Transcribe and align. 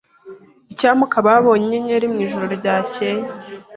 Icyampa 0.71 1.01
ukaba 1.05 1.27
warabonye 1.29 1.63
inyenyeri 1.67 2.05
mwijoro 2.13 2.45
ryakeye. 2.57 3.23